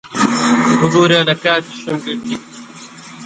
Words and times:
ببوورە 0.79 1.19
لە 1.27 1.35
کاتیشم 1.43 1.97
گرتی. 2.05 2.35